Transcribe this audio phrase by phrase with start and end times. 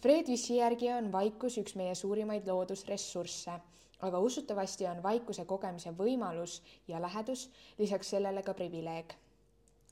[0.00, 3.52] Fredwissi järgi on vaikus üks meie suurimaid loodusressursse,
[4.06, 9.12] aga usutavasti on vaikuse kogemise võimalus ja lähedus lisaks sellele ka privileeg.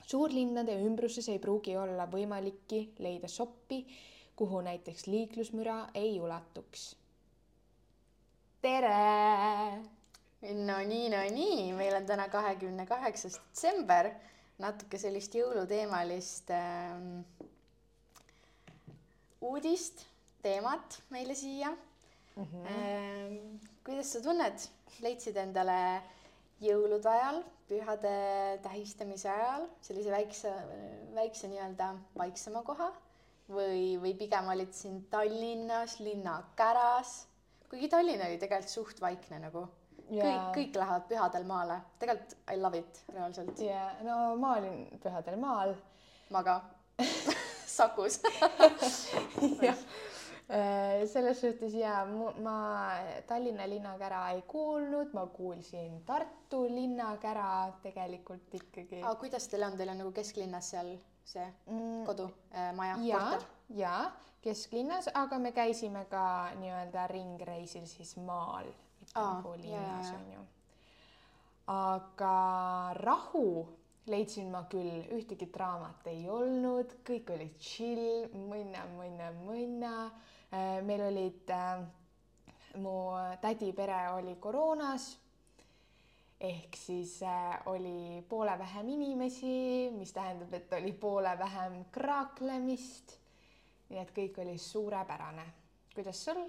[0.09, 3.83] suurlinnade ümbruses ei pruugi olla võimalikki leida soppi,
[4.35, 6.95] kuhu näiteks liiklusmüra ei ulatuks.
[8.61, 8.95] tere!
[10.41, 14.09] no nii, no nii, meil on täna kahekümne kaheksas detsember,
[14.57, 16.97] natuke sellist jõuluteemalist äh,
[19.41, 20.05] uudist,
[20.43, 21.71] teemat meile siia
[22.35, 22.43] mm.
[22.43, 23.59] -hmm.
[23.83, 24.65] Kuidas sa tunned,
[25.01, 26.01] leidsid endale
[26.61, 28.15] jõulude ajal, pühade
[28.63, 30.51] tähistamise ajal sellise väikse,
[31.15, 32.91] väikse nii-öelda vaiksema koha
[33.49, 37.27] või, või pigem olid siin Tallinnas, linnakäras,
[37.69, 39.65] kuigi Tallinn oli tegelikult suht vaikne nagu
[40.11, 40.23] yeah..
[40.23, 43.59] kõik, kõik lähevad pühadel maale, tegelikult I love it reaalselt.
[43.63, 45.75] jaa, no ma olin pühadel maal.
[46.29, 46.61] ma ka
[47.69, 48.19] Sakus
[49.69, 52.05] äh, selles suhtes jaa,
[52.41, 52.55] ma
[53.27, 59.03] Tallinna linnakära ei kuulnud, ma kuulsin Tartu linnakära tegelikult ikkagi.
[59.03, 60.95] aga kuidas teil on, teil on nagu kesklinnas seal
[61.29, 63.47] see mm, kodu äh,, maja, korter?
[63.77, 64.03] jaa,
[64.41, 66.23] kesklinnas, aga me käisime ka
[66.59, 70.45] nii-öelda ringreisil siis maal, mitte nagu linnas on ju.
[71.69, 72.37] aga
[72.97, 73.45] rahu
[74.09, 79.93] leidsin ma küll, ühtegi draamat ei olnud, kõik oli chill, mõnna, mõnna, mõnna.
[80.49, 81.83] Äh, meil olid äh,,
[82.81, 82.93] mu
[83.41, 85.17] tädi pere oli koroonas.
[86.39, 93.17] ehk siis äh, oli poole vähem inimesi, mis tähendab, et oli poole vähem kraaklemist.
[93.89, 95.45] nii et kõik oli suurepärane.
[95.95, 96.47] kuidas sul?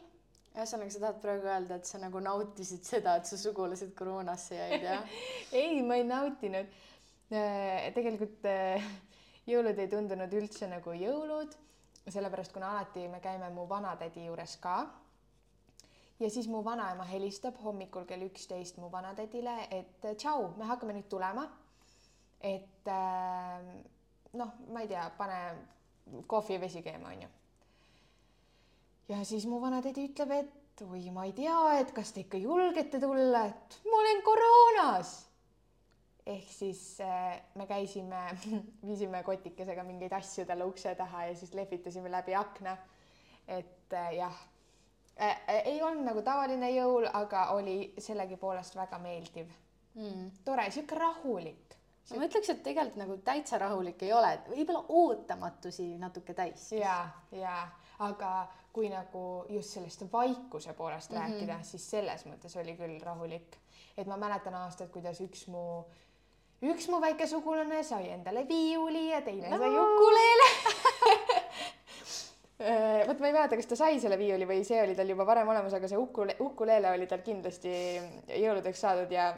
[0.50, 4.82] ühesõnaga, sa tahad praegu öelda, et sa nagu nautisid seda, et su sugulased koroonasse jäid,
[4.82, 5.04] jah
[5.60, 6.66] ei, ma ei nautinud
[7.30, 8.82] tegelikult äh,
[9.50, 11.54] jõulud ei tundunud üldse nagu jõulud,
[12.10, 14.88] sellepärast kuna alati me käime mu vanatädi juures ka.
[16.20, 21.08] ja siis mu vanaema helistab hommikul kell üksteist mu vanatädile, et tšau, me hakkame nüüd
[21.08, 21.46] tulema.
[22.40, 23.62] et äh,
[24.32, 25.40] noh, ma ei tea, pane
[26.26, 27.28] kohvi ja vesi keema, onju.
[29.08, 32.98] ja siis mu vanatädi ütleb, et oi, ma ei tea, et kas te ikka julgete
[32.98, 35.29] tulla, et ma olen koroonas
[36.26, 38.20] ehk siis äh, me käisime,
[38.86, 42.76] viisime kotikesega mingeid asju talle ukse taha ja siis lehvitasime läbi akna.
[43.48, 44.36] et äh, jah
[45.20, 49.50] äh,, ei olnud nagu tavaline jõul, aga oli sellegipoolest väga meeldiv
[49.94, 50.30] mm..
[50.44, 51.76] tore, sihuke rahulik.
[52.10, 56.70] ma ütleks, et tegelikult nagu täitsa rahulik ei ole, võib-olla ootamatusi natuke täis.
[56.72, 57.02] ja,
[57.32, 57.56] ja,
[58.06, 58.34] aga
[58.72, 61.20] kui nagu just sellest vaikuse poolest mm -hmm.
[61.20, 63.56] rääkida, siis selles mõttes oli küll rahulik,
[63.96, 65.84] et ma mäletan aastat, kuidas üks mu
[66.60, 70.48] üks mu väike sugulane sai endale viiuli ja teine sai ukuleele
[72.68, 75.24] äh, vot ma ei mäleta, kas ta sai selle viiuli või see oli tal juba
[75.28, 77.72] varem olemas, aga see ukule-, ukuleele oli tal kindlasti
[78.42, 79.30] jõuludeks saadud ja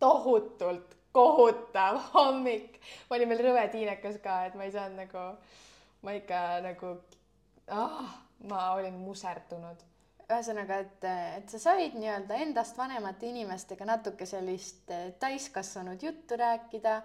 [0.00, 2.80] tohutult kohutav hommik.
[3.08, 5.26] ma olin veel rõve tiinekas ka, et ma ei saanud nagu,
[6.06, 6.94] ma ikka nagu
[7.68, 8.16] ah,,
[8.48, 9.87] ma olin muserdunud
[10.28, 11.04] ühesõnaga, et,
[11.38, 16.98] et sa said nii-öelda endast vanemate inimestega natuke sellist eh, täiskasvanud juttu rääkida,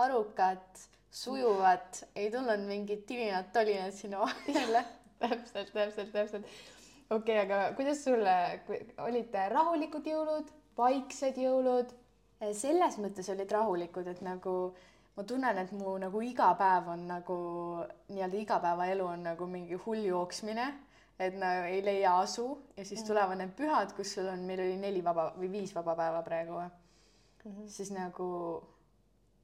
[0.00, 4.84] arukat, sujuvat, ei tulnud mingit tilinat-tolinat sinu vahele
[5.20, 6.46] täpselt, täpselt, täpselt.
[7.10, 8.36] okei okay,, aga kuidas sulle,
[9.04, 11.92] olid rahulikud jõulud, vaiksed jõulud?
[12.40, 14.54] Eh, selles mõttes olid rahulikud, et nagu
[15.18, 17.40] ma tunnen, et mu nagu iga päev on nagu
[18.08, 20.72] nii-öelda igapäevaelu on nagu mingi hull jooksmine
[21.20, 24.76] et no ei leia asu ja siis tulevad need pühad, kus sul on, meil oli
[24.80, 26.70] neli vaba või viis vaba päeva praegu mm,
[27.44, 27.66] -hmm.
[27.68, 28.28] siis nagu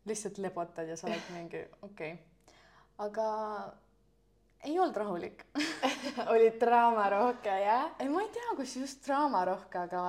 [0.07, 2.13] lihtsalt lebotad ja sa oled mingi okei.
[2.13, 2.17] Okay..
[2.99, 3.27] aga
[4.65, 5.45] ei olnud rahulik.
[6.33, 7.91] Oli draamarohke, jah?
[7.99, 10.05] ei, ma ei tea, kus just draamarohke, aga,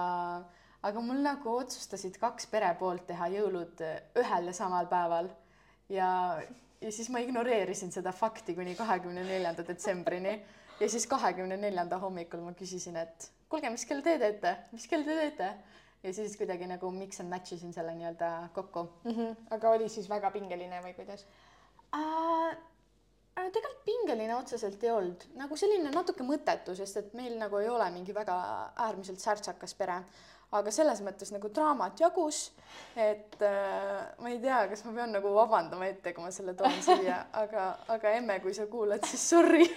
[0.90, 3.84] aga mul nagu otsustasid kaks pere poolt teha jõulud
[4.22, 5.30] ühel ja samal päeval.
[5.90, 6.10] Ja,
[6.82, 10.38] ja siis ma ignoreerisin seda fakti kuni kahekümne neljanda detsembrini
[10.80, 15.06] ja siis kahekümne neljanda hommikul ma küsisin, et kuulge, mis kell te teete, mis kell
[15.08, 15.52] te teete?
[16.04, 19.12] ja siis kuidagi nagu mix and match isin selle nii-öelda kokku mm.
[19.12, 19.36] -hmm.
[19.56, 21.26] aga oli siis väga pingeline või kuidas
[21.96, 22.54] uh,?
[23.38, 27.90] tegelikult pingeline otseselt ei olnud, nagu selline natuke mõttetu, sest et meil nagu ei ole
[27.94, 28.38] mingi väga
[28.88, 30.00] äärmiselt särtsakas pere
[30.56, 32.38] aga selles mõttes nagu draamat jagus,
[32.96, 36.78] et äh, ma ei tea, kas ma pean nagu vabandama ette, kui ma selle toon
[36.86, 39.68] siia, aga, aga emme, kui sa kuulad, siis sorry.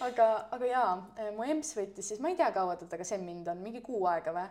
[0.00, 0.26] Aga,
[0.56, 0.92] aga jaa,
[1.36, 4.32] mu emps võttis siis, ma ei tea, kaua ta temaga semminud on, mingi kuu aega
[4.32, 4.46] või?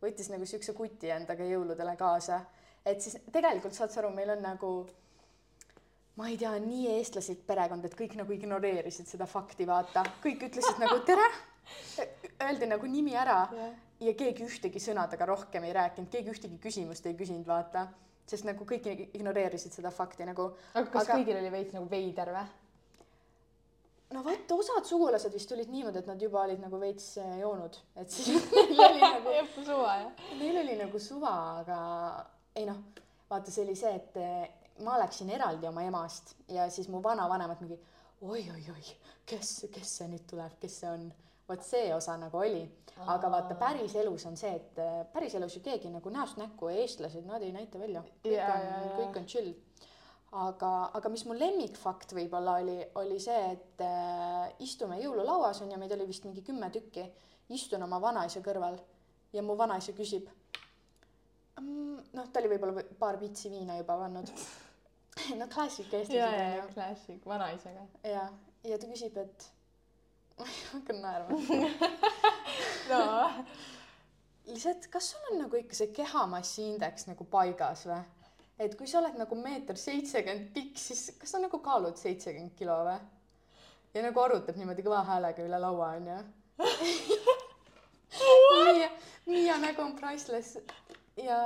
[0.00, 2.38] võttis nagu siukse kuti endaga jõuludele kaasa,
[2.80, 4.70] et siis tegelikult saad sa aru, meil on nagu
[6.16, 10.80] ma ei tea, nii eestlaslik perekond, et kõik nagu ignoreerisid seda fakti, vaata, kõik ütlesid
[10.80, 11.28] nagu tere,
[12.42, 13.72] öeldi nagu nimi ära Jah.
[14.00, 17.86] ja keegi ühtegi sõna temaga rohkem ei rääkinud, keegi ühtegi küsimust ei küsinud, vaata,
[18.26, 22.32] sest nagu kõik ignoreerisid seda fakti nagu aga kas Aga- kõigil oli veits nagu veider
[22.36, 22.46] või?
[24.14, 27.78] no vot, osad sugulased vist tulid niimoodi, et nad juba olid nagu veits eh, joonud,
[27.96, 28.36] et siis
[28.70, 30.22] neil oli nagu, jääb suva jah.
[30.38, 31.34] neil oli nagu suva,
[31.64, 31.80] aga
[32.56, 32.78] ei noh,
[33.30, 34.46] vaata, see oli see, et eh,
[34.86, 37.78] ma läksin eraldi oma emast ja siis mu vanavanemad mingi
[38.22, 38.96] oi-oi-oi,
[39.28, 41.06] kes, kes see nüüd tuleb, kes see on.
[41.48, 42.64] Vot see osa nagu oli,
[43.06, 47.42] aga vaata päriselus on see, et eh, päriselus ju keegi nagu näost näkku eestlased, nad
[47.42, 48.02] ei näita välja.
[48.24, 49.54] kõik on kõik on chill
[50.34, 55.78] aga, aga mis mu lemmikfakt võib-olla oli, oli see, et äh, istume jõululauas on ju,
[55.80, 57.06] meid oli vist mingi kümme tükki,
[57.54, 58.78] istun oma vanaisa kõrval
[59.34, 60.28] ja mu vanaisa küsib
[61.60, 62.12] mm,.
[62.16, 64.32] noh, ta oli võib-olla või- paar pitsi viina juba pannud.
[65.40, 66.70] no klassik ja, eestlased on ju.
[66.74, 67.86] klassik, vanaisaga.
[68.04, 68.26] ja,
[68.66, 69.50] ja ta küsib, et
[70.38, 71.40] ma hakkan naerma.
[72.90, 73.02] no
[74.46, 77.98] lihtsalt, kas sul on nagu ikka see kehamassi indeks nagu paigas või?
[78.62, 82.76] et kui sa oled nagu meeter seitsekümmend pikk, siis kas sa nagu kaalud seitsekümmend kilo
[82.86, 82.98] või?
[83.94, 86.18] ja nagu arutab niimoodi kõva häälega üle laua onju.
[88.16, 88.88] Miia,
[89.26, 90.60] Miia nägu on priceless
[91.20, 91.40] ja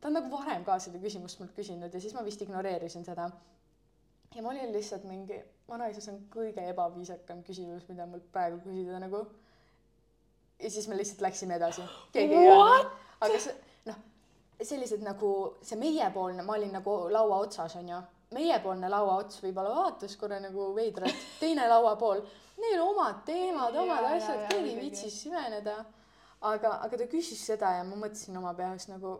[0.00, 3.28] ta on nagu varem ka seda küsimust mult küsinud ja siis ma vist ignoreerisin seda.
[4.34, 5.38] Ja ma olin lihtsalt mingi,
[5.68, 9.24] vanaisa, see on kõige ebaviisakam küsimus, mida mult praegu küsida nagu.
[10.62, 11.82] ja siis me lihtsalt läksime edasi.
[13.20, 13.56] aga see,
[13.88, 13.98] noh,
[14.62, 15.32] sellised nagu
[15.62, 18.00] see meiepoolne, ma olin nagu laua otsas onju,
[18.34, 22.20] meiepoolne lauaots võib-olla vaatas korra nagu veidralt, teine lauapool,
[22.60, 25.78] neil omad teemad, omad asjad, keegi ei viitsi süveneda.
[26.40, 29.16] aga, aga ta küsis seda ja ma mõtlesin oma peas nagu,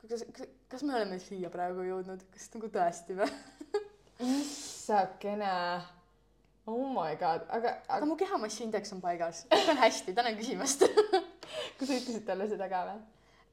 [0.00, 3.28] kas, kas, kas me oleme siia praegu jõudnud, kas nagu tõesti või?
[4.20, 5.52] issakene.
[6.66, 10.38] Oh my god, aga, aga aga mu kehamassi indeks on paigas, kõik on hästi, tänan
[10.38, 10.82] küsimast.
[11.78, 13.04] kas sa ütlesid talle seda ka või?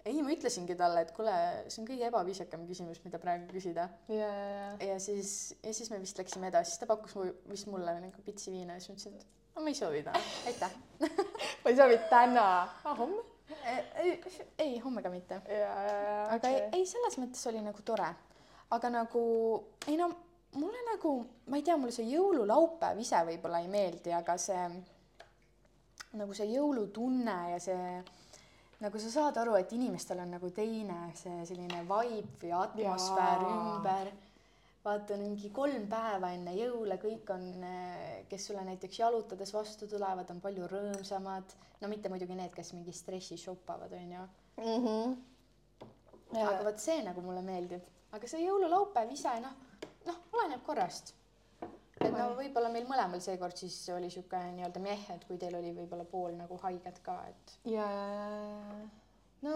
[0.04, 1.33] ei, ma ütlesingi talle, et kuule,
[1.71, 3.88] see on kõige ebaviisakam küsimus, mida praegu küsida.
[4.12, 4.71] ja, ja, ja.
[4.89, 8.25] ja siis, ja siis me vist läksime edasi, siis ta pakkus mu, vist mulle nagu
[8.25, 10.75] pitsi viina ja siis ma ütlesin, et no ma ei soovi täna, aitäh.
[11.63, 12.50] ma ei soovi täna.
[12.83, 13.24] aa, homme?
[14.01, 14.18] ei,
[14.57, 15.39] ei, homme ka mitte.
[16.36, 18.12] aga ei, ei, selles mõttes oli nagu tore.
[18.75, 19.24] aga nagu,
[19.88, 20.12] ei no
[20.59, 21.13] mulle nagu,
[21.50, 24.65] ma ei tea, mulle see jõululaupäev ise võib-olla ei meeldi, aga see
[26.19, 27.88] nagu see jõulutunne ja see
[28.83, 33.57] nagu sa saad aru, et inimestel on nagu teine see selline vibe või atmosfäär Jaa.
[33.63, 34.13] ümber.
[34.83, 37.45] vaata mingi kolm päeva enne jõule kõik on,
[38.29, 41.55] kes sulle näiteks jalutades vastu tulevad, on palju rõõmsamad.
[41.81, 44.27] no mitte muidugi need, kes mingi stressi shoppavad, onju.
[44.57, 45.17] mhmh.
[46.44, 49.73] aga vot see nagu mulle meeldib, aga see jõululaupäev ise noh
[50.44, 51.13] oleneb korrast.
[52.04, 55.72] et no võib-olla meil mõlemal seekord siis oli sihuke nii-öelda meh, et kui teil oli
[55.75, 58.88] võib-olla pool nagu haiget ka, et ja, ja, ja, ja.
[59.48, 59.56] no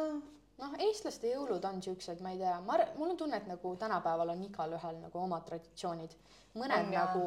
[0.62, 4.34] noh, eestlaste jõulud on siuksed, ma ei tea, ma mul on tunne, et nagu tänapäeval
[4.34, 6.16] on igalühel nagu omad traditsioonid.
[6.58, 7.26] mõned On, nagu,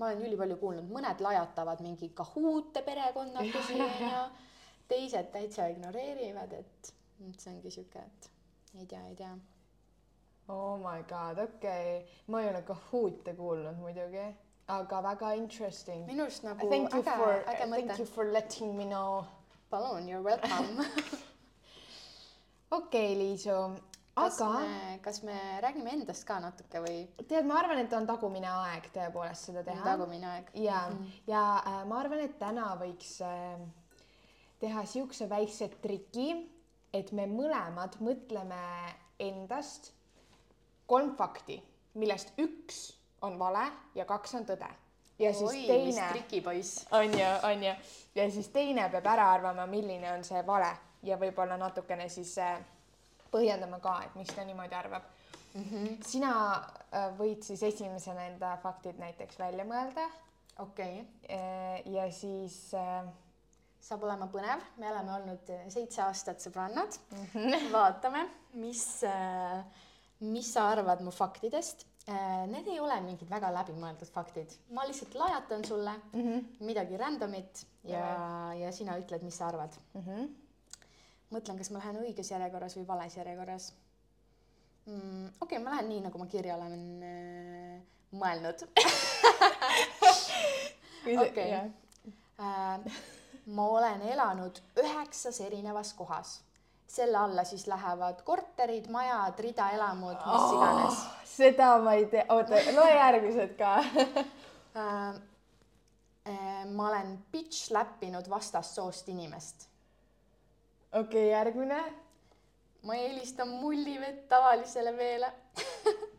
[0.00, 4.22] ma olen ülipalju kuulnud, mõned lajatavad mingi kahuute perekonnakesi onju,
[4.88, 6.94] teised täitsa ignoreerivad, et
[7.38, 8.30] see ongi sihuke, et
[8.80, 9.34] ei tea, ei tea
[10.48, 12.08] oh my god, okei okay..
[12.26, 14.26] ma ei ole Kahoot'e kuulnud muidugi,
[14.68, 16.06] aga väga interesting.
[16.06, 18.06] minu arust nagu Thank you äge, for, thank you.
[18.06, 19.24] for letting me know.
[19.70, 20.84] palun, you are welcome.
[22.70, 23.56] okei okay,, Liisu,
[24.16, 24.50] aga
[25.02, 29.50] kas me räägime endast ka natuke või tead, ma arvan, et on tagumine aeg tõepoolest
[29.50, 29.82] seda teha.
[29.86, 30.52] tagumine aeg?
[30.60, 30.84] ja,
[31.26, 33.56] ja äh, ma arvan, et täna võiks äh,
[34.60, 36.30] teha siukse väikse triki,
[36.94, 38.62] et me mõlemad mõtleme
[39.18, 39.93] endast
[40.86, 41.58] kolm fakti,
[41.94, 42.86] millest üks
[43.24, 43.64] on vale
[43.94, 44.68] ja kaks on tõde.
[45.18, 46.86] ja siis oi, teine trikipoiss.
[46.90, 47.74] on ju, on ju,
[48.14, 50.72] ja siis teine peab ära arvama, milline on see vale
[51.02, 52.58] ja võib-olla natukene siis äh,
[53.34, 55.02] põhjendama ka, et miks ta niimoodi arvab
[55.54, 55.64] mm.
[55.64, 56.04] -hmm.
[56.06, 60.08] sina äh, võid siis esimesena enda faktid näiteks välja mõelda
[60.58, 63.04] okei okay., äh, ja siis äh,
[63.80, 67.26] saab olema põnev, me oleme olnud seitse aastat sõbrannad mm.
[67.34, 67.72] -hmm.
[67.72, 68.86] vaatame, mis,
[70.32, 71.86] mis sa arvad mu faktidest.
[72.50, 76.42] Need ei ole mingid väga läbimõeldud faktid, ma lihtsalt lajatan sulle mm -hmm.
[76.68, 79.72] midagi random'it ja, ja sina ütled, mis sa arvad.
[79.94, 80.28] mm -hmm.
[81.30, 83.72] mõtlen, kas ma lähen õiges järjekorras või vales järjekorras
[84.86, 85.26] mm,.
[85.26, 87.80] okei okay,, ma lähen nii, nagu ma kirja olen äh,
[88.12, 88.64] mõelnud.
[91.26, 91.52] okei.
[91.54, 92.78] äh,
[93.46, 96.40] ma olen elanud üheksas erinevas kohas.
[96.94, 101.04] Selle alla siis lähevad korterid, majad, ridaelamud, mis iganes oh,.
[101.34, 105.14] seda ma ei tea, oota, loe järgmised ka äh,.
[106.24, 109.68] Äh, ma olen bitch läppinud vastassoost inimest.
[110.92, 111.84] okei okay,, järgmine.
[112.82, 115.32] ma eelistan mullivett tavalisele veele.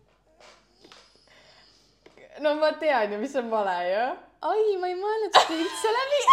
[2.44, 4.16] no ma tean ju, mis on vale ju.
[4.42, 6.22] ai, ma ei mõelnud seda üldse läbi.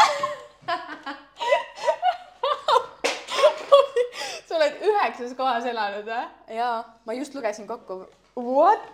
[4.48, 6.22] sa oled üheksas kohas elanud või?
[6.56, 8.02] jaa, ma just lugesin kokku.
[8.36, 8.88] What?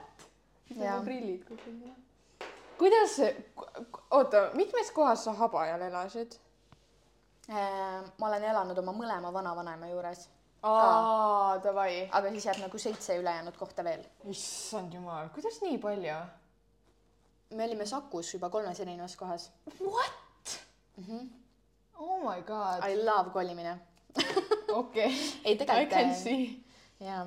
[0.77, 1.01] Jaa.
[1.05, 1.93] prillid kuskil.
[2.79, 3.19] kuidas,
[4.11, 6.37] oota, mitmes kohas sa Habajal elasid?
[7.49, 10.27] Äh, ma olen elanud oma mõlema vanavanemma juures,
[10.63, 12.09] aa, davai.
[12.13, 14.05] aga siis jääb nagu seitse ülejäänud kohta veel.
[14.29, 16.21] issand jumal, kuidas nii palju?
[17.51, 19.51] me olime Sakus juba kolmes erinevas kohas.
[19.81, 20.59] What
[20.97, 21.05] mm?
[21.05, 21.29] -hmm.
[21.99, 22.85] Oh my god.
[22.91, 23.79] I love kolimine.
[24.81, 25.13] okei.
[25.45, 26.17] ei I can tegelikult.
[26.23, 26.65] see.
[27.01, 27.27] jaa,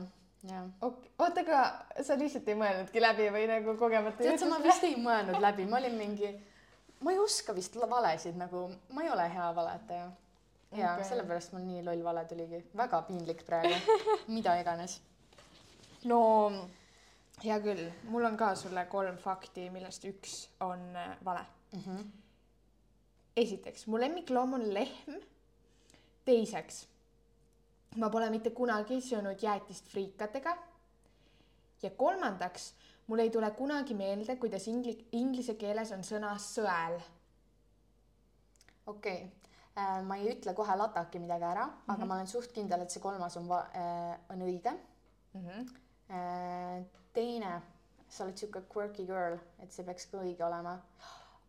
[0.49, 0.63] jaa.
[0.81, 1.61] oota, aga
[2.03, 5.67] sa lihtsalt ei mõelnudki läbi või nagu kogemata tead sa, ma vist ei mõelnud läbi,
[5.69, 6.33] ma olin mingi,
[7.01, 10.11] ma ei oska vist valesid nagu, ma ei ole hea valetaja.
[10.71, 11.07] ja okay.
[11.09, 13.97] sellepärast mul nii loll vale tuligi, väga piinlik praegu,
[14.35, 15.01] mida iganes.
[16.03, 16.21] no
[17.41, 21.45] hea küll, mul on ka sulle kolm fakti, millest üks on äh, vale.
[21.71, 22.05] Mm -hmm.
[23.37, 25.21] esiteks, mu lemmikloom on lehm.
[26.25, 26.85] teiseks,
[27.97, 30.57] ma pole mitte kunagi söönud jäätist friikadega.
[31.81, 32.73] ja kolmandaks,
[33.07, 36.99] mul ei tule kunagi meelde, kuidas ingli-, inglise keeles on sõna sõel.
[38.85, 41.93] okei okay., ma ei ütle kohe lataki midagi ära mm, -hmm.
[41.93, 43.67] aga ma olen suht kindel, et see kolmas on va-,
[44.29, 44.73] on õige.
[47.13, 47.61] teine,
[48.09, 50.79] sa oled sihuke quirky girl, et see peaks ka õige olema.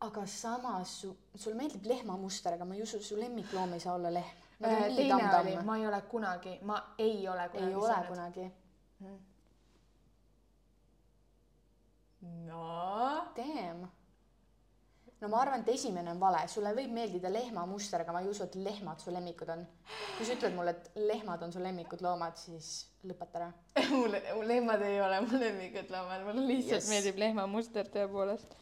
[0.00, 4.10] aga samas su, sulle meeldib lehmamuster, aga ma ei usu, su lemmikloom ei saa olla
[4.10, 4.41] lehm.
[4.62, 5.64] Äh, teine oli, tamm-tamm.
[5.64, 8.06] ma ei ole kunagi, ma ei ole kunagi ei ole söönud.
[8.06, 8.52] kunagi.
[12.46, 13.88] no Damn.
[15.20, 18.46] no ma arvan, et esimene on vale, sulle võib meeldida lehmamuster, aga ma ei usu,
[18.46, 19.66] et lehmad su lemmikud on.
[20.16, 22.70] kui sa ütled mulle, et lehmad on su lemmikud loomad, siis
[23.06, 23.52] lõpeta ära.
[23.96, 26.90] mulle, lehmad ei ole mu lemmikud loomad, mulle lihtsalt yes.
[26.94, 28.54] meeldib lehmamuster tõepoolest.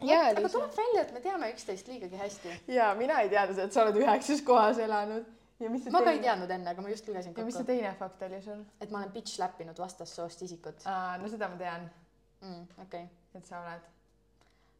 [0.00, 2.56] Aga tuleb välja, et me teame üksteist liigagi hästi.
[2.76, 5.28] ja mina ei teadnud, et sa oled üheksas kohas elanud
[5.60, 7.94] ma ka ei teine, teadnud enne, aga ma just lugesin ja mis see kokku, teine
[7.98, 8.60] fakt oli sul?
[8.80, 11.88] et ma olen bitch läppinud vastassoost isikut aa, no seda ma tean,
[12.40, 12.68] mm,.
[12.86, 13.90] okei okay., et sa oled.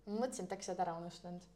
[0.06, 1.50] ma mõtlesin, et äkki sa oled ära unustanud.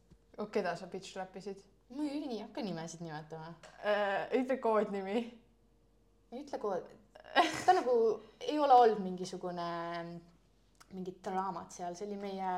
[0.52, 3.54] keda sa bitch läppisid ma ei ei hakka nimesid nimetama.
[3.84, 4.28] äh,?
[4.40, 5.16] ütle koodnimi.
[6.32, 6.82] ei ütle kohe,
[7.66, 7.94] ta nagu
[8.40, 9.68] ei ole olnud mingisugune,
[10.92, 12.52] mingit draamat seal, see oli meie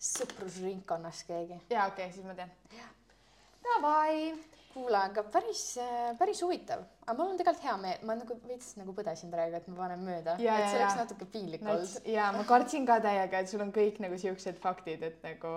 [0.00, 1.60] sõprusringkonnas keegi.
[1.70, 2.52] jaa, okei okay,, siis ma tean.
[3.64, 4.32] Davai.
[4.70, 5.64] kuule, aga päris,
[6.18, 9.66] päris huvitav, aga mul on tegelikult hea meel, ma nagu veits nagu põdesin praegu, et
[9.68, 11.00] ma panen mööda, Ja, et ja, see oleks ja.
[11.02, 12.06] natuke piinlik olnud.
[12.06, 15.56] ja ma kartsin ka täiega, et sul on kõik nagu siuksed faktid, et nagu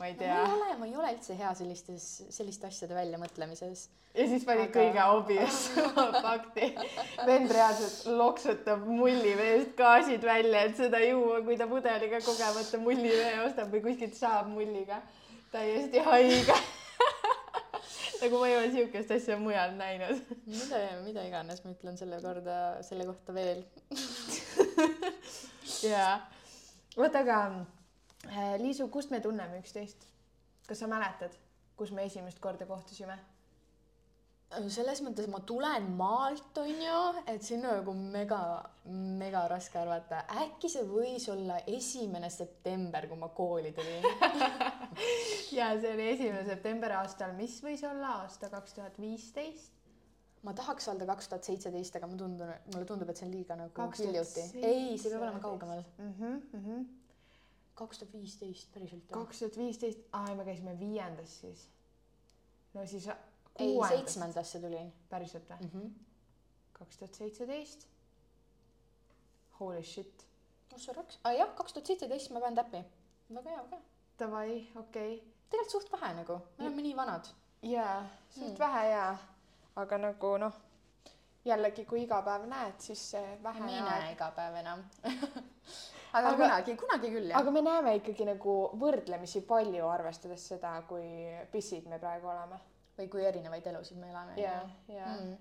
[0.00, 0.52] ma ei ma tea ei.
[0.56, 3.82] ole, ma ei ole üldse hea sellistes, selliste asjade väljamõtlemises.
[4.16, 5.58] ja siis panid Aga- kõige obvious
[6.26, 6.70] fakti.
[7.28, 13.72] vend reaalselt loksutab mulliveest gaasid välja, et seda juua, kui ta pudeliga kogemata mullivee ostab
[13.74, 15.02] või kuskilt saab mulliga.
[15.52, 16.56] täiesti haige.
[18.20, 20.16] nagu ma ei ole siukest asja mujal näinud.
[20.46, 22.56] mida, mida iganes ma ütlen selle korda,
[22.88, 23.60] selle kohta veel.
[25.92, 26.14] jaa.
[26.96, 27.42] oota, aga
[28.60, 30.06] Liisu, kust me tunneme üksteist?
[30.68, 31.34] kas sa mäletad,
[31.76, 33.18] kus me esimest korda kohtusime?
[34.50, 38.40] selles mõttes ma tulen maalt, onju, et siin on nagu mega,
[38.90, 40.24] mega raske arvata.
[40.42, 44.08] äkki see võis olla esimene september, kui ma kooli tulin.
[45.58, 49.78] ja see oli esimene september aastal, mis võis olla aasta kaks tuhat viisteist.
[50.42, 53.56] ma tahaks öelda kaks tuhat seitseteist, aga ma tundun, mulle tundub, et see on liiga
[53.60, 54.58] nagu 2017.
[54.58, 54.66] hiljuti.
[54.66, 55.84] ei, see peab olema kaugemal.
[55.98, 56.40] Mhm,
[57.80, 61.66] kaks tuhat viisteist, päriselt kaks tuhat viisteist, aa, me käisime viiendas siis.
[62.74, 63.14] no siis ei,
[63.56, 65.68] kuuendas, seitsmendasse tulin päriselt või?
[65.68, 65.90] -hmm.
[66.78, 67.86] kaks tuhat seitseteist.
[69.60, 70.26] Holy shit,
[70.72, 71.20] kus see raks?
[71.24, 72.84] aa jah, kaks tuhat seitseteist ma panen täppi.
[73.34, 73.84] väga hea, väga hea.
[74.18, 75.28] davai, okei okay..
[75.50, 77.30] tegelikult suht vähe nagu, me oleme nii vanad.
[77.62, 78.58] jaa, suht Mm.
[78.58, 79.14] vähe jaa,
[79.76, 80.60] aga nagu noh,
[81.44, 84.84] jällegi, kui iga päev näed, siis see vähe me ei näe iga päev enam.
[86.12, 87.38] Aga- kunagi, kunagi küll jah.
[87.38, 91.06] aga me näeme ikkagi nagu võrdlemisi palju, arvestades seda, kui
[91.52, 92.60] pissid me praegu oleme.
[92.98, 94.34] või kui erinevaid elusid me elame.
[94.36, 95.36] ja, ja mm..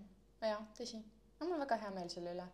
[0.46, 1.02] jah, tõsi.
[1.40, 2.46] no mul on väga hea meel selle üle.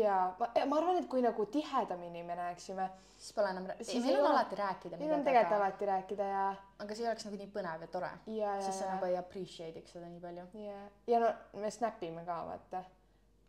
[0.00, 2.88] ja ma, ma arvan, et kui nagu tihedamini me näeksime,
[3.18, 6.46] siis pole enam, meil ei on alati rääkida meil on tegelikult alati rääkida ja,
[6.78, 8.14] aga see oleks nagu nii põnev ja tore.
[8.38, 10.48] ja, ja, siis sa ja nagu, ei appreciate'iks seda nii palju.
[10.64, 10.80] ja,
[11.12, 12.84] ja no me snap ime ka vaata.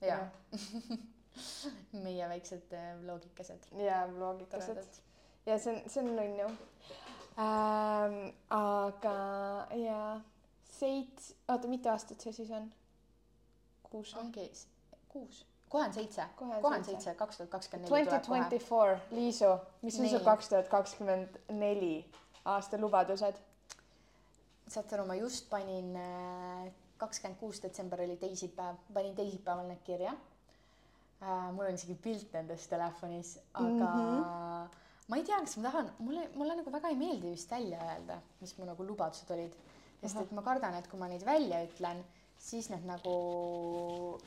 [0.04, 0.22] jaa.
[1.94, 3.68] meie väiksed äh, vlogikesed.
[3.86, 5.02] ja vlogikesed.
[5.46, 6.48] ja see on, see on nunnu
[7.40, 8.18] ähm,.
[8.50, 9.16] aga
[9.76, 10.22] ja
[10.80, 12.72] seits-, oota, mitu aastat see siis on?
[13.84, 14.26] kuus või?
[14.26, 14.50] ongi
[15.10, 17.16] kuus, kohe on seitse, Kohe on seitse.
[17.16, 21.96] kaks tuhat kakskümmend neli Twenty twenty four, Liisu, mis on su kaks tuhat kakskümmend neli
[22.46, 23.40] aasta lubadused?
[24.72, 25.96] saad aru, ma just panin
[26.98, 30.31] kakskümmend kuus detsember oli teisipäev, panin teisipäeval need kirja äh,.
[31.22, 34.80] Mul on isegi pilt nendest telefonis, aga mm -hmm.
[35.08, 38.20] ma ei tea, kas ma tahan, mulle, mulle nagu väga ei meeldi vist välja öelda,
[38.42, 39.56] mis mu nagu lubadused olid,
[40.02, 42.04] sest et ma kardan, et kui ma neid välja ütlen,
[42.38, 43.16] siis need nagu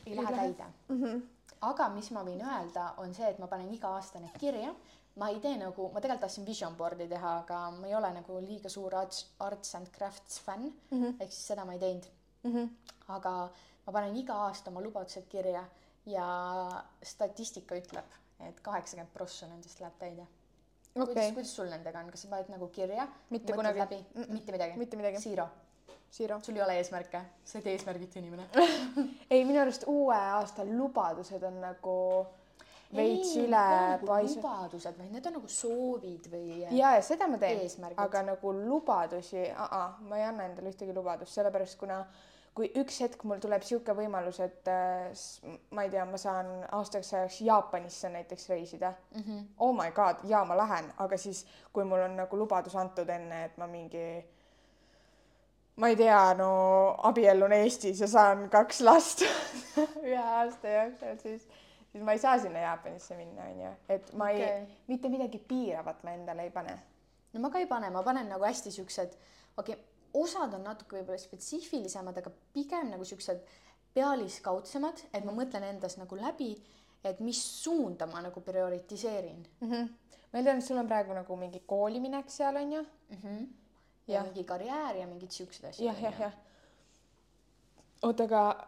[0.05, 0.65] ei Ei lähe täide.
[1.61, 4.75] aga mis ma võin öelda, on see, et ma panen iga aasta need kirja.
[5.15, 8.39] ma ei tee nagu, ma tegelikult tahtsin vision board'i teha, aga ma ei ole nagu
[8.39, 12.05] liiga suur arts, arts and crafts fänn mm -hmm., ehk siis seda ma ei teinud
[12.43, 12.51] mm.
[12.51, 12.69] -hmm.
[13.07, 13.49] aga
[13.85, 15.63] ma panen iga aasta oma lubadused kirja
[16.05, 16.27] ja
[17.03, 20.27] statistika ütleb, et kaheksakümmend prossa nendest läheb täide.
[20.93, 23.07] kuidas okei, kuidas sul nendega on, kas sa paned nagu kirja?
[23.29, 23.79] Mitte kunagi.
[23.79, 24.33] läbi Mm-mm.
[24.33, 24.79] mitte midagi?
[24.79, 25.47] mitte midagi, Siiro,
[26.09, 26.39] Siiro.
[26.43, 28.47] sul ei ole eesmärke, sa oled eesmärgitu inimene.
[29.31, 31.97] ei, minu arust uue aasta lubadused on nagu
[32.95, 34.37] veits üle nagu paisu-.
[34.39, 37.65] lubadused, vaid need on nagu soovid või ja, ja seda ma teen,
[37.97, 42.03] aga nagu lubadusi, ma ei anna endale ühtegi lubadust, sellepärast kuna
[42.55, 45.09] kui üks hetk mul tuleb sihuke võimalus, et äh,
[45.75, 49.21] ma ei tea, ma saan aastaks ajaks Jaapanisse näiteks reisida mm.
[49.21, 49.41] -hmm.
[49.59, 53.43] Oh my god, ja ma lähen, aga siis, kui mul on nagu lubadus antud enne,
[53.45, 54.25] et ma mingi
[55.75, 56.49] ma ei tea, no
[57.03, 59.21] abiellun Eestis ja saan kaks last
[60.07, 61.47] ühe aasta jooksul, siis,
[61.91, 64.41] siis ma ei saa sinna Jaapanisse minna, onju, et ma okay.
[64.41, 66.79] Ei, mitte midagi piiravat ma endale ei pane
[67.35, 69.17] no ma ka ei pane, ma panen nagu hästi siuksed,
[69.57, 69.83] okei okay,,
[70.21, 73.43] osad on natuke võib-olla spetsiifilisemad, aga pigem nagu siuksed
[73.95, 76.53] pealiskaudsemad, et ma mõtlen endas nagu läbi,
[77.05, 79.71] et mis suunda ma nagu prioritiseerin mm.
[79.71, 79.89] -hmm.
[80.31, 82.81] ma eeldan, et sul on praegu nagu mingi kooliminek seal onju.
[83.09, 83.17] mm.
[83.23, 83.47] -hmm.
[84.07, 84.23] ja Jah.
[84.25, 85.85] mingi karjäär ja mingid siuksed asjad.
[85.85, 86.33] jah, jah, jah.
[88.01, 88.67] oota, aga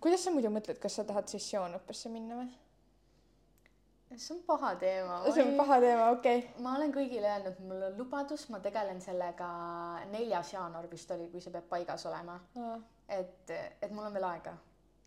[0.00, 2.48] kuidas sa muidu mõtled, kas sa tahad sessioonõppesse minna või?
[4.16, 5.18] See on paha teema.
[5.34, 6.62] see on paha teema, okei okay..
[6.62, 9.48] ma olen kõigile öelnud, mul on lubadus, ma tegelen sellega
[10.12, 12.38] neljas jaanuar vist oli, kui see peab paigas olema.
[13.08, 13.50] et,
[13.82, 14.56] et mul on veel aega.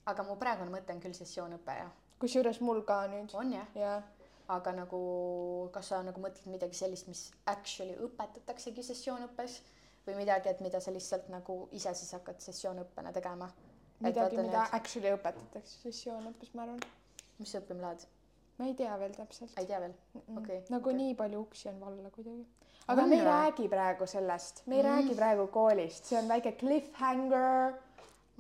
[0.06, 1.90] aga mu praegune mõte on küll sessioonõpe ja
[2.22, 3.34] kusjuures mul ka nüüd.
[3.34, 3.98] on jah, jaa.
[4.56, 5.02] aga nagu
[5.74, 9.60] kas sa nagu mõtled midagi sellist, mis actually õpetataksegi sessioonõppes
[10.06, 13.50] või midagi, et mida sa lihtsalt nagu ise siis hakkad sessioonõppena tegema?
[14.02, 16.82] midagi, mida actually õpetatakse sessioonõppes, ma arvan.
[17.40, 18.10] mis õppima lähed?
[18.58, 19.54] Ma ei tea veel täpselt.
[19.60, 19.94] ei tea veel?
[20.38, 20.64] okei.
[20.74, 22.46] nagu nii palju uksi on valla kuidagi.
[22.88, 23.30] aga On me ei või?
[23.30, 24.90] räägi praegu sellest, me ei mm.
[24.90, 27.76] räägi praegu koolist, see on väike cliffhanger.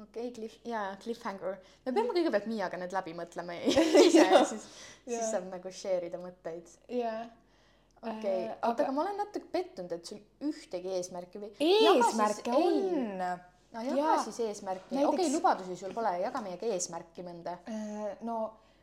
[0.02, 1.60] okei okay,, cliff, jaa, cliffhanger.
[1.86, 3.60] me peame kõigepealt Miiaga need läbi mõtlema
[4.08, 4.66] ise ja siis,
[5.06, 6.76] siis saab nagu share ida mõtteid.
[7.02, 7.22] jaa.
[8.02, 10.22] okei okay., Äh, oota, aga- ma olen natuke pettunud, et sul
[10.52, 11.54] ühtegi eesmärki või.
[11.60, 13.18] eesmärke on.
[13.72, 14.24] no jaga Jaa.
[14.26, 17.58] siis eesmärki, okei okay,, lubadusi sul pole, jaga meiega eesmärki mõnda.
[17.72, 18.42] Äh, no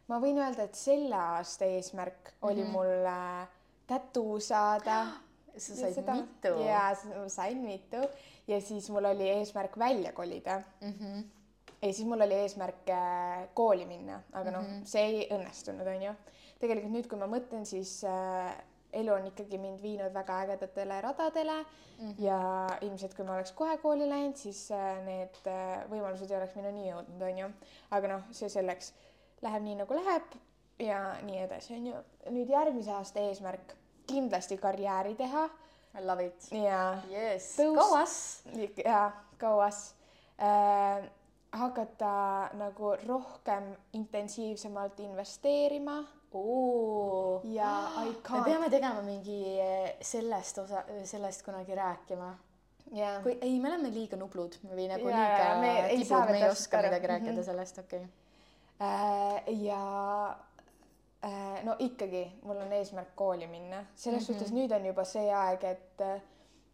[0.08, 2.72] ma võin öelda, et selle aasta eesmärk oli Mhm.
[2.72, 3.48] mul äh,
[3.86, 5.06] tattoo saada.
[5.58, 6.14] sa said seda...
[6.14, 6.52] mitu.
[6.62, 6.94] jaa,
[7.26, 8.04] sain mitu
[8.48, 10.92] ja siis mul oli eesmärk välja kolida mm.
[10.92, 11.24] -hmm.
[11.82, 14.80] ja siis mul oli eesmärk äh, kooli minna, aga noh mm.
[14.80, 14.84] -hmm.
[14.84, 16.14] see ei õnnestunud, onju.
[16.58, 18.54] tegelikult nüüd, kui ma mõtlen, siis äh,
[18.92, 22.10] elu on ikkagi mind viinud väga ägedatele radadele mm.
[22.10, 22.14] -hmm.
[22.18, 25.42] ja ilmselt, kui ma oleks kohe kooli läinud, siis äh, need
[25.90, 27.50] võimalused ei oleks minuni jõudnud, onju.
[27.90, 28.94] aga noh, see selleks,
[29.42, 30.22] läheb nii nagu läheb
[30.78, 31.94] ja nii edasi, onju.
[32.30, 33.74] nüüd järgmise aasta eesmärk
[34.06, 35.48] kindlasti karjääri teha
[35.98, 36.48] I love it.
[36.52, 38.42] ja Yes, go us.
[38.84, 39.94] ja kauas
[40.42, 41.04] äh,
[41.52, 46.04] hakata nagu rohkem intensiivsemalt investeerima
[47.44, 47.70] ja
[48.04, 52.34] I me can't peame tegema mingi eh, sellest osa, sellest kunagi rääkima.
[52.96, 53.22] yeah.
[53.22, 56.32] kui ei, me oleme liiga nublud või nagu Jaa, jaa, me liiga ei saa tibud,
[56.36, 57.42] me ei oska midagi rääkida Mhm.
[57.44, 58.10] sellest, okei okay..
[58.80, 59.82] Äh, ja
[61.24, 64.38] äh, no ikkagi mul on eesmärk kooli minna, selles mm -hmm.
[64.38, 66.20] suhtes nüüd on juba see aeg, et äh,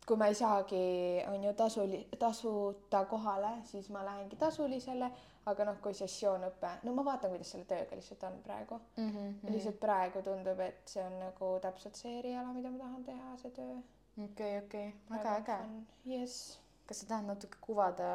[0.06, 0.80] kui ma ei saagi,
[1.28, 5.10] on ju tasuli, tasuta kohale, siis ma lähengi tasulisele,
[5.50, 9.10] aga noh, kui sessioonõpe, no ma vaatan, kuidas selle tööga lihtsalt on praegu mm.
[9.10, 9.52] -hmm.
[9.52, 13.50] lihtsalt praegu tundub, et see on nagu täpselt see eriala, mida ma tahan teha, see
[13.50, 13.78] töö.
[14.24, 15.58] okei, okei, väga äge.
[16.04, 16.58] jess.
[16.86, 18.08] kas sa tahad natuke kuvada,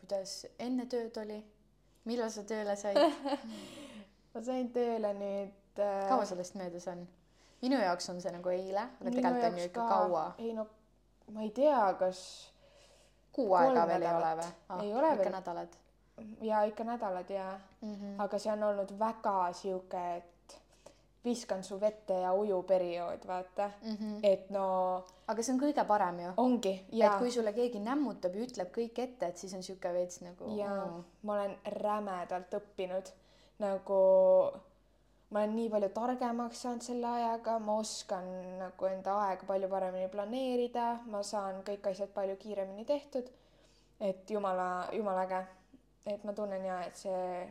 [0.00, 1.44] kuidas enne tööd oli?
[2.04, 2.98] Millal sa tööle said?
[4.34, 7.06] ma sain tööle nüüd äh, kaua sellest möödas on?
[7.62, 10.24] minu jaoks on see nagu eile, aga tegelikult on ju ikka ka- kaua.
[10.38, 10.66] ei no
[11.34, 12.22] ma ei tea, kas
[13.32, 14.50] kuu aega veel ei ole või?
[14.80, 15.36] Ei ole ikka veel.
[15.38, 15.78] nädalad
[16.44, 17.46] ja ikka nädalad ja
[17.80, 17.94] mm.
[17.94, 18.14] -hmm.
[18.24, 20.39] aga see on olnud väga sihuke, et
[21.24, 23.70] viskan su vette ja uju periood, vaata.
[23.82, 24.18] Mm -hmm.
[24.22, 26.32] et no aga see on kõige parem ju.
[26.36, 30.20] ongi et kui sulle keegi nämmutab ja ütleb kõik ette, et siis on sihuke veits
[30.20, 31.04] nagu ja mm.
[31.22, 33.12] ma olen rämedalt õppinud
[33.58, 34.00] nagu
[35.30, 38.26] ma olen nii palju targemaks saanud selle ajaga, ma oskan
[38.58, 43.30] nagu enda aega palju paremini planeerida, ma saan kõik asjad palju kiiremini tehtud.
[44.00, 45.40] et jumala, jumala äge,
[46.06, 47.48] et ma tunnen ja, et see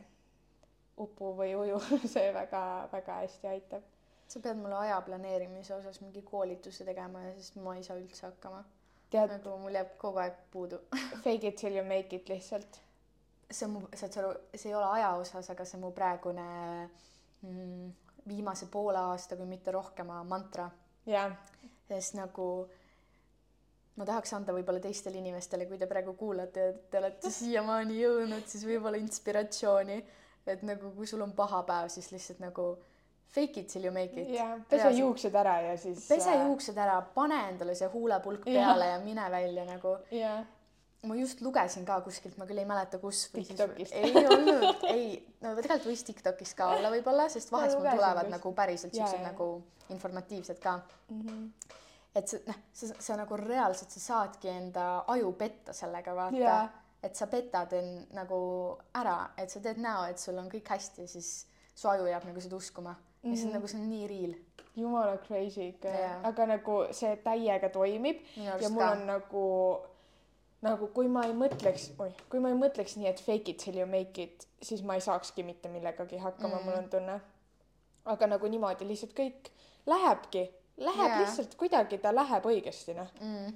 [0.99, 1.79] upu või uju,
[2.13, 3.87] see väga-väga hästi aitab.
[4.29, 8.63] sa pead mulle aja planeerimise osas mingi koolituse tegema sest ma ei saa üldse hakkama.
[9.09, 10.81] tead, nagu mul jääb kogu aeg puudu.
[11.23, 12.81] fake it till you make it lihtsalt.
[13.51, 15.91] see on mu, saad sa aru, see ei ole aja osas, aga see on mu
[15.91, 16.49] praegune
[17.41, 17.89] mm,
[18.27, 20.69] viimase poole aasta, kui mitte rohkema mantra.
[21.05, 21.33] jah,
[21.89, 22.49] sest nagu
[23.99, 28.47] ma tahaks anda võib-olla teistele inimestele, kui te praegu kuulate ja te olete siiamaani jõudnud,
[28.47, 29.99] siis võib-olla inspiratsiooni,
[30.47, 32.69] et nagu kui sul on paha päev, siis lihtsalt nagu
[33.29, 34.29] fake it till you make it.
[34.29, 34.91] ja pese.
[34.97, 36.07] juuksed ära ja siis.
[36.07, 36.35] pese.
[36.43, 38.71] juuksed ära, pane endale see huulepulk Jah.
[38.71, 39.97] peale ja mine välja nagu.
[40.11, 40.45] jah,
[41.03, 43.27] ma just lugesin ka kuskilt, ma küll ei mäleta, kus.
[43.33, 43.93] TikTokist.
[43.93, 45.05] ei olnud, ei,
[45.41, 48.35] no tegelikult võis TikTokis ka olla võib-olla, sest vahest mul tulevad just.
[48.37, 49.51] nagu päriselt siuksed nagu
[49.93, 50.79] informatiivsed ka.
[51.13, 51.45] Mhm.
[52.15, 56.63] et sa noh, sa, sa nagu reaalselt sa saadki enda aju petta sellega vaata Jaa.
[57.03, 58.39] Et sa petad end nagu
[58.95, 62.41] ära, et sa teed näo, et sul on kõik hästi, siis su aju jääb nagu
[62.41, 62.99] seda uskuma mm.
[63.23, 63.31] -hmm.
[63.31, 63.53] ja see on Mhm.
[63.55, 64.33] nagu, see on nii real.
[64.75, 66.19] jumala crazy ikka Jaa.
[66.23, 69.05] aga nagu see täiega toimib minu ja mul ka on.
[69.07, 69.45] nagu,
[70.61, 73.77] nagu kui ma ei mõtleks, oi, kui ma ei mõtleks nii, et fake it till
[73.77, 76.65] you make it, siis ma ei saakski mitte millegagi hakkama mm., Mm.
[76.65, 77.21] mul on tunne.
[78.05, 79.49] aga nagu niimoodi lihtsalt kõik
[79.85, 81.19] lähebki, läheb yeah.
[81.19, 83.07] lihtsalt kuidagi, ta läheb õigesti, noh.
[83.21, 83.55] mm,.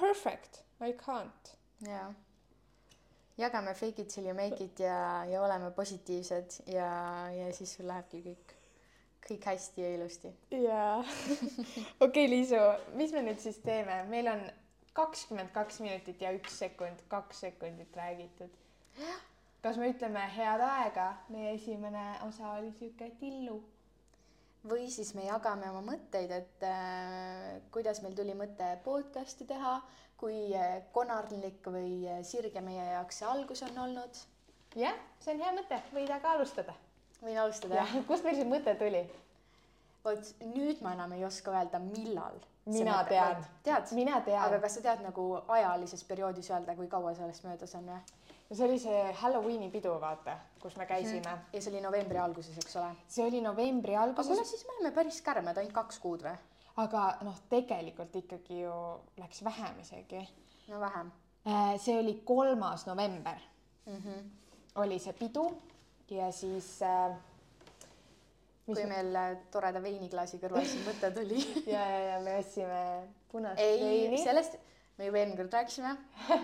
[0.00, 1.56] Perfect, I can't.
[1.86, 2.14] jaa.
[3.38, 6.90] Jagame fake it till you make it ja, ja oleme positiivsed ja,
[7.30, 8.54] ja siis sul lähebki kõik,
[9.28, 10.32] kõik hästi ja ilusti.
[10.50, 11.04] jaa.
[12.06, 12.62] okei, Liisu,
[12.98, 14.42] mis me nüüd siis teeme, meil on
[14.98, 18.54] kakskümmend kaks minutit ja üks sekund, kaks sekundit räägitud.
[19.62, 23.60] kas me ütleme head aega, meie esimene osa oli sihuke tillu.
[24.68, 29.76] või siis me jagame oma mõtteid, et äh, kuidas meil tuli mõte podcast'i teha,
[30.18, 34.20] kui äh, konarlik või äh, sirge meie jaoks see algus on olnud.
[34.78, 36.74] jah, see on hea mõte, võid aga alustada.
[37.22, 39.06] võin alustada kust meil see mõte tuli?
[40.04, 42.38] vot nüüd ma enam ei oska öelda, millal.
[42.68, 43.44] Mina tean.
[43.64, 43.92] tead?
[43.96, 47.88] mina tean aga, kas sa tead nagu ajalises perioodis öelda, kui kaua sellest möödas on
[47.88, 48.00] või?
[48.52, 51.38] see oli see Halloweeni pidu, vaata, kus me käisime.
[51.52, 52.92] ja see oli novembri alguses, eks ole.
[53.08, 56.36] see oli novembri aga kuule, alguses, siis me oleme päris kärmed, ainult kaks kuud või?
[56.78, 58.74] Aga noh, tegelikult ikkagi ju
[59.18, 60.22] läks vähem isegi.
[60.68, 61.12] no vähem
[61.78, 63.38] see oli kolmas november
[63.86, 63.96] mm.
[63.96, 64.28] -hmm.
[64.74, 65.52] oli see pidu
[66.10, 67.16] ja siis äh,
[68.66, 71.40] kui meil äh, toreda veiniklaasi kõrval see mõte tuli.
[71.74, 72.80] ja, ja, ja me ostsime
[73.32, 74.18] punast ei, veini.
[74.24, 74.58] sellest
[74.98, 75.94] me juba eelmine kord rääkisime,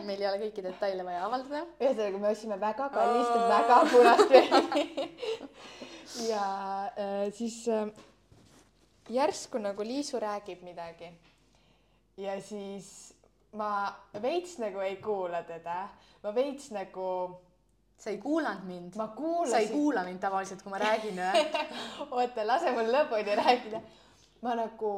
[0.07, 1.65] meil ei ole kõiki detaile vaja avaldada.
[1.81, 5.09] ühesõnaga, me ostsime väga kallist oh., väga punast veini.
[6.33, 6.45] ja
[6.97, 7.89] äh, siis äh,
[9.09, 11.11] järsku nagu Liisu räägib midagi
[12.17, 13.15] ja siis
[13.53, 15.89] ma veits nagu ei kuula teda,
[16.23, 17.09] ma veits nagu,
[17.99, 18.97] sa ei kuulanud mind.
[18.97, 21.45] ma sa ei kuulasin, kuula mind tavaliselt, kui ma räägin või?
[22.19, 23.81] oota, lase mul lõpuni rääkida.
[24.43, 24.93] ma nagu,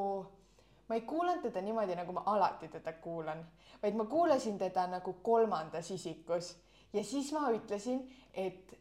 [0.88, 3.44] ma ei kuulanud teda niimoodi, nagu ma alati teda kuulan,
[3.82, 6.54] vaid ma kuulasin teda nagu kolmandas isikus
[6.92, 8.00] ja siis ma ütlesin,
[8.34, 8.78] et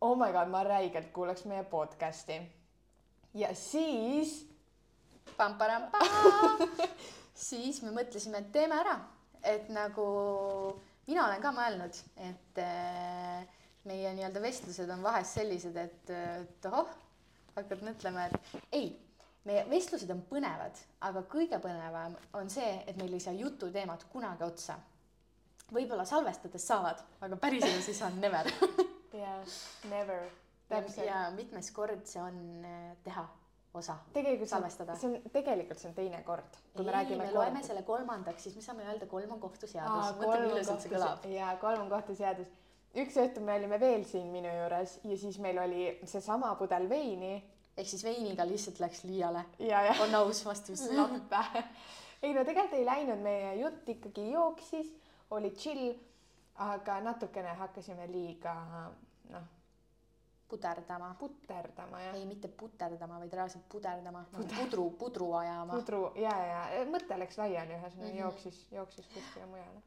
[0.00, 2.40] oh my god, ma räigelt kuulaks meie podcast'i.
[3.34, 4.42] Ja siis
[7.48, 8.96] siis me mõtlesime, et teeme ära,
[9.42, 10.06] et nagu
[11.08, 16.92] mina olen ka mõelnud, et äh, meie nii-öelda vestlused on vahest sellised, et, et ohoh,
[17.56, 18.92] hakkad mõtlema, et ei,
[19.48, 24.46] meie vestlused on põnevad, aga kõige põnevam on see, et meil ei saa jututeemad kunagi
[24.46, 24.78] otsa.
[25.72, 28.50] võib-olla salvestades saavad, aga päriselus ei saa never.
[29.22, 29.38] ja
[29.88, 30.28] never,
[30.72, 31.06] täpselt.
[31.06, 33.28] ja mitmes kord see on äh, teha
[33.74, 33.96] osa
[34.44, 37.84] salvestada see on, tegelikult see on teine kord, kui me ei, räägime me loeme selle
[37.88, 40.18] kolmandaks, siis me saame öelda kolm on kohtuseadus.
[40.18, 41.24] Mõtle, kui ilusalt see kõlab.
[41.32, 42.50] ja kolm on kohtuseadus.
[43.04, 47.34] üks õhtu me olime veel siin minu juures ja siis meil oli seesama pudel veini
[47.76, 49.44] ehk siis veiniga lihtsalt läks liiale.
[50.04, 50.84] on aus vastus.
[50.92, 51.64] lappe.
[52.22, 54.92] ei no tegelikult ei läinud, meie jutt ikkagi jooksis,
[55.30, 55.94] oli chill,
[56.60, 58.54] aga natukene hakkasime liiga
[59.32, 59.48] noh,
[60.52, 61.14] puderdama.
[61.20, 62.18] puterdama jah.
[62.18, 65.80] ei, mitte puterdama, vaid reaalselt puderdama, pudru, pudru ajama.
[65.80, 68.12] pudru ja, ja mõte läks laiali, ühesõnaga mm.
[68.12, 68.20] -hmm.
[68.20, 69.82] jooksis, jooksis kuskile mujale.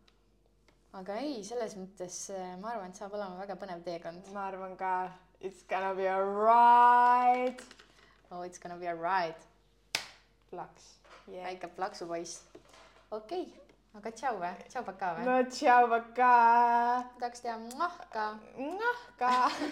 [1.02, 4.32] aga ei, selles mõttes äh, ma arvan, et saab olema väga põnev teekond.
[4.34, 4.94] ma arvan ka,
[5.40, 7.64] it's gonna be a ride.
[8.32, 9.38] Oh it's gonna be a ride
[10.50, 11.46] plaks yeah..
[11.46, 12.42] väike plaksupoiss.
[13.12, 13.54] okei okay.,
[13.96, 15.26] aga tšau või, tšau pakaa või?
[15.28, 17.04] no tšau, pakaa.
[17.20, 18.26] tahaks teha muah ka.
[18.60, 19.34] noh ka.